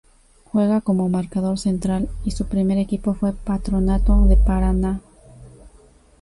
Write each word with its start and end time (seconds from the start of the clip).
Juega 0.45 0.81
como 0.81 1.09
marcador 1.09 1.59
central 1.59 2.09
y 2.25 2.31
su 2.31 2.47
primer 2.47 2.79
equipo 2.79 3.13
fue 3.13 3.33
Patronato 3.33 4.25
de 4.25 4.35
Paraná. 4.35 4.99